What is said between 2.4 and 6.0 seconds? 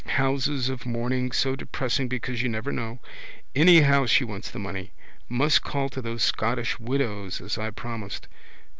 you never know. Anyhow she wants the money. Must call